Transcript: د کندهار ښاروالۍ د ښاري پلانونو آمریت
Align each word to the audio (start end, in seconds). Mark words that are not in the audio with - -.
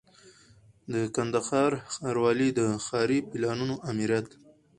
د 0.93 0.93
کندهار 1.15 1.71
ښاروالۍ 1.93 2.49
د 2.59 2.59
ښاري 2.85 3.19
پلانونو 3.29 3.75
آمریت 3.89 4.27